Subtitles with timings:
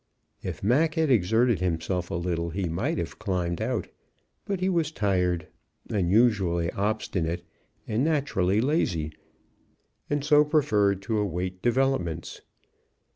[0.41, 3.87] If Mac had exerted himself a little, he might have climbed out,
[4.45, 5.45] but he was tired,
[5.91, 7.45] unusually obstinate,
[7.87, 9.13] and naturally lazy,
[10.09, 12.41] and so preferred to await developments.